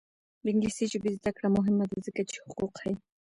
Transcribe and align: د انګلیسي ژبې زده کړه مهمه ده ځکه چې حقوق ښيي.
د 0.43 0.45
انګلیسي 0.53 0.85
ژبې 0.93 1.09
زده 1.17 1.31
کړه 1.35 1.47
مهمه 1.57 1.85
ده 1.91 1.97
ځکه 2.07 2.21
چې 2.29 2.37
حقوق 2.45 2.73
ښيي. 2.81 2.93